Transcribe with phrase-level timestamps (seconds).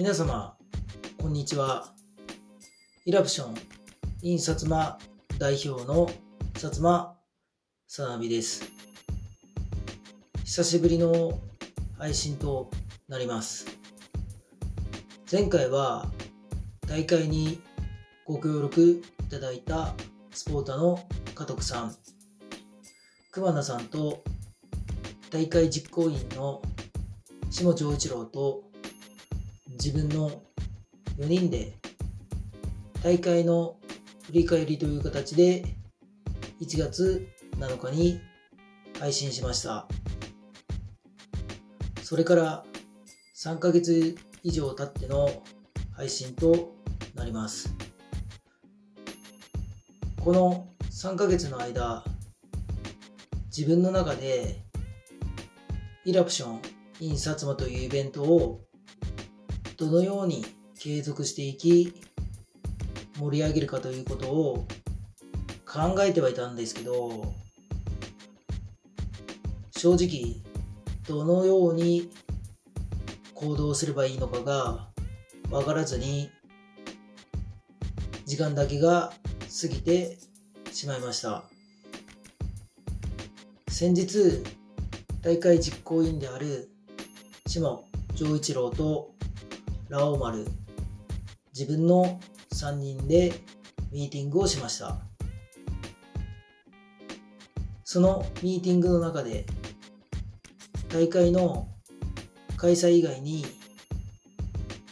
[0.00, 0.56] 皆様、
[1.18, 1.92] こんにちは。
[3.04, 3.54] イラプション、
[4.22, 4.98] イン薩摩
[5.38, 6.08] 代表の
[6.54, 7.18] 薩摩
[7.86, 8.64] さなびです。
[10.42, 11.38] 久しぶりの
[11.98, 12.70] 配信と
[13.08, 13.66] なります。
[15.30, 16.06] 前回は
[16.88, 17.60] 大会に
[18.24, 19.94] ご協力いただいた
[20.30, 20.98] スポーターの
[21.34, 21.94] 加藤さん、
[23.32, 24.24] 熊名さんと
[25.30, 26.62] 大会実行委員の
[27.50, 28.69] 下丈一郎と
[29.70, 30.42] 自分の
[31.18, 31.76] 4人で
[33.02, 33.76] 大会の
[34.26, 35.64] 振り返りという形で
[36.60, 37.26] 1月
[37.58, 38.20] 7日に
[38.98, 39.86] 配信しました。
[42.02, 42.64] それから
[43.36, 45.42] 3ヶ月以上経っての
[45.92, 46.74] 配信と
[47.14, 47.74] なります。
[50.20, 52.04] この3ヶ月の間
[53.46, 54.64] 自分の中で
[56.04, 56.60] イラプション
[57.00, 58.60] in 薩摩というイベントを
[59.80, 60.44] どのように
[60.78, 61.94] 継続していき
[63.18, 64.66] 盛り上げるかということを
[65.64, 67.32] 考えてはいたんですけど
[69.70, 70.42] 正直
[71.08, 72.10] どのように
[73.32, 74.88] 行動すればいいのかが
[75.48, 76.30] 分からずに
[78.26, 79.14] 時間だけが
[79.62, 80.18] 過ぎて
[80.72, 81.44] しまいました。
[83.68, 84.44] 先日
[85.22, 86.68] 大会実行委員である
[87.46, 87.80] 下
[88.14, 89.14] 丈一郎と
[89.90, 90.46] ラオウ丸
[91.52, 92.20] 自分の
[92.54, 93.34] 3人で
[93.90, 95.00] ミーティングをしました。
[97.82, 99.46] そのミーティングの中で
[100.90, 101.66] 大会の
[102.56, 103.44] 開催以外に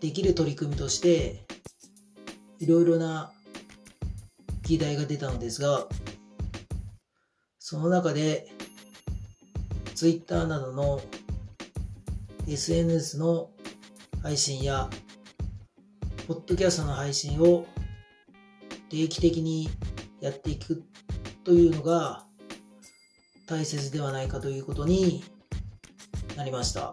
[0.00, 1.44] できる取り組みとして
[2.58, 3.32] いろいろな
[4.62, 5.86] 議題が出たのですが
[7.58, 8.48] その中で
[9.94, 11.02] Twitter などの
[12.48, 13.50] SNS の
[14.22, 14.88] 配信や
[16.26, 17.66] ポッドキャストの配信を
[18.88, 19.68] 定期的に
[20.20, 20.82] やっていく
[21.44, 22.24] というのが
[23.46, 25.22] 大切ではないかということに
[26.36, 26.92] なりました。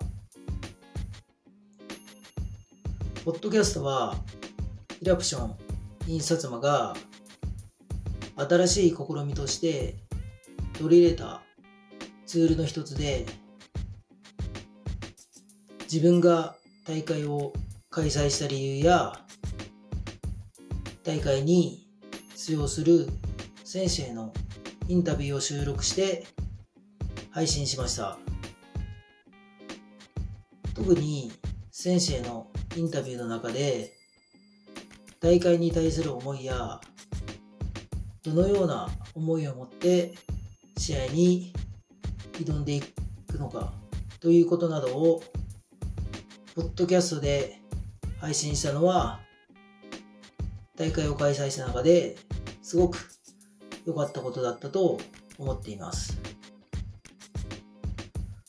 [3.26, 4.16] ポッドキャストは
[5.02, 5.56] イラプション
[6.08, 6.94] 印刷マが
[8.36, 9.96] 新しい試みとして
[10.74, 11.42] 取り入れた
[12.26, 13.26] ツールの一つで
[15.84, 16.56] 自分が
[16.86, 17.54] 大会を
[17.90, 19.14] 開催した理由や
[21.04, 21.88] 大会に
[22.36, 23.08] 出場する
[23.64, 24.34] 選手への
[24.88, 26.26] インタビューを収録して
[27.32, 28.18] 配信しました。
[30.74, 31.32] 特に
[31.72, 33.94] 選手へのインタビューの中で
[35.22, 36.82] 大会に対する思いや
[38.24, 40.14] どのような思いを持って
[40.78, 41.54] 試合に
[42.34, 43.72] 挑んでいくのか
[44.20, 45.24] ということなどを
[46.56, 47.58] ポッドキャストで
[48.22, 49.19] 配信したのは
[50.78, 52.16] 大会を開催した中で
[52.62, 53.09] すごく
[53.88, 55.00] 良かったことだったと
[55.40, 56.22] 思っています。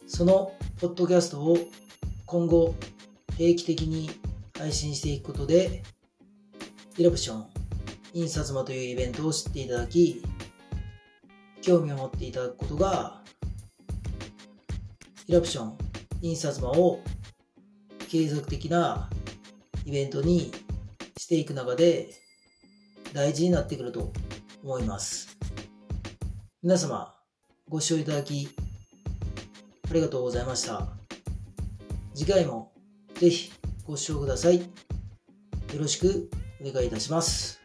[0.06, 1.56] そのポッドキャストを
[2.26, 2.74] 今後
[3.38, 4.10] 定期的に
[4.58, 5.82] 配信していくことで
[6.98, 7.46] イラプション
[8.12, 10.22] in 薩摩というイベントを知っていただき
[11.62, 13.22] 興味を持っていただくことが
[15.26, 15.78] イラプション
[16.20, 17.00] in 薩摩を
[18.14, 19.10] 継続的な
[19.84, 20.52] イベントに
[21.18, 22.10] していく中で
[23.12, 24.12] 大事になってくると
[24.62, 25.36] 思います。
[26.62, 27.12] 皆様
[27.68, 28.50] ご視聴いただき
[29.90, 30.86] ありがとうございました。
[32.14, 32.70] 次回も
[33.16, 33.50] ぜひ
[33.84, 34.60] ご視聴ください。
[34.60, 34.64] よ
[35.76, 36.30] ろしく
[36.64, 37.63] お願いいたします。